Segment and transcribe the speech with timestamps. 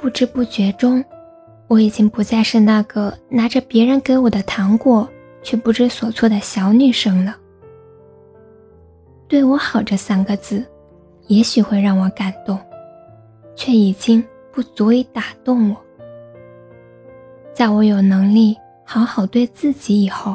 [0.00, 1.04] 不知不觉中，
[1.68, 5.06] 我已经不再是那个拿着别人给我的糖果
[5.42, 7.36] 却不知所措的小女生了。
[9.28, 10.64] 对我好这三个字，
[11.26, 12.58] 也许会让我感动，
[13.54, 15.76] 却已经不足以打动我。
[17.52, 18.56] 在我有能力
[18.86, 20.34] 好好对自己以后，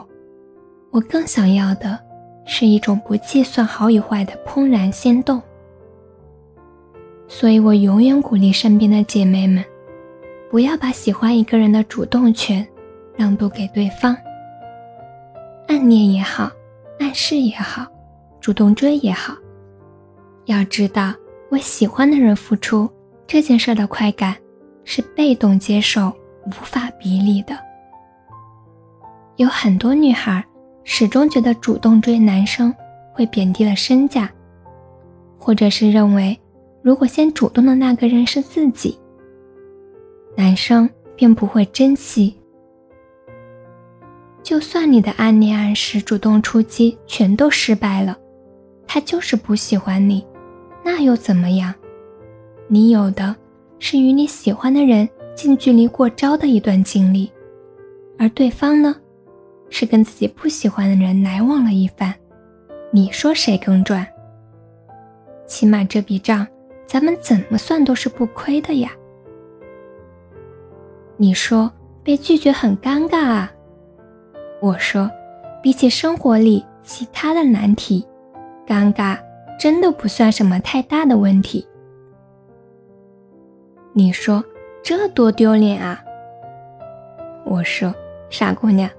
[0.91, 1.99] 我更想要的
[2.45, 5.41] 是一种不计算好与坏的怦然心动。
[7.37, 9.61] 所以我永远鼓励身边的姐妹们，
[10.49, 12.65] 不要把喜欢一个人的主动权
[13.17, 14.15] 让渡给对方。
[15.67, 16.49] 暗恋也好，
[16.97, 17.85] 暗示也好，
[18.39, 19.35] 主动追也好，
[20.45, 21.13] 要知道
[21.49, 22.89] 为喜欢的人付出
[23.27, 24.33] 这件事的快感，
[24.85, 26.07] 是被动接受
[26.45, 27.53] 无法比拟的。
[29.35, 30.41] 有很多女孩
[30.85, 32.73] 始终觉得主动追男生
[33.11, 34.31] 会贬低了身价，
[35.37, 36.39] 或者是认为。
[36.85, 38.95] 如果先主动的那个人是自己，
[40.37, 42.37] 男生便不会珍惜。
[44.43, 48.15] 就算你的暗恋暗示、主动出击全都失败了，
[48.85, 50.23] 他就是不喜欢你，
[50.83, 51.73] 那又怎么样？
[52.67, 53.35] 你有的
[53.79, 57.31] 是与你喜欢的人近距离过招的一段经历，
[58.19, 58.95] 而对方呢，
[59.71, 62.13] 是跟自己不喜欢的人来往了一番。
[62.91, 64.05] 你说谁更赚？
[65.47, 66.45] 起码这笔账。
[66.87, 68.91] 咱们怎么算都是不亏的呀。
[71.17, 71.71] 你说
[72.03, 73.51] 被拒绝很尴尬啊，
[74.61, 75.09] 我说，
[75.63, 78.05] 比起生活里其他的难题，
[78.67, 79.17] 尴尬
[79.57, 81.65] 真的不算什么太大的问题。
[83.93, 84.43] 你说
[84.83, 86.03] 这多丢脸啊！
[87.45, 87.93] 我说，
[88.29, 88.89] 傻姑娘，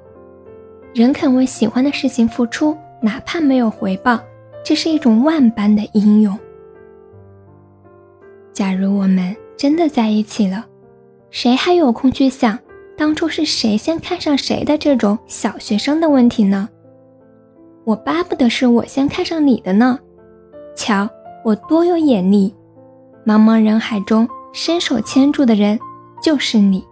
[0.95, 4.19] 人肯为喜欢的事情付出，哪怕没有回报，
[4.65, 6.37] 这是一种万般的英勇。
[9.57, 10.67] 真的在一起了，
[11.31, 12.59] 谁还有空去想
[12.97, 16.69] 当初是谁先看上谁的这种小学生的问题呢？
[17.85, 19.99] 我巴不得是我先看上你的呢。
[20.75, 21.09] 瞧
[21.45, 22.55] 我多有眼力，
[23.25, 25.79] 茫茫人海中伸手牵住的人
[26.23, 26.85] 就是你。